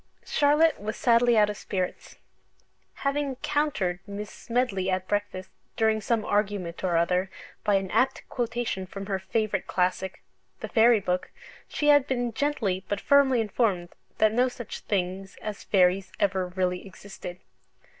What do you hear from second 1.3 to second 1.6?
out of